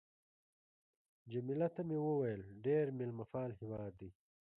جميله 1.31 1.67
ته 1.75 1.81
مې 1.87 1.97
وویل: 2.07 2.41
ډېر 2.65 2.85
مېلمه 2.97 3.25
پال 3.31 3.49
هېواد 3.61 3.91
دی. 3.99 4.09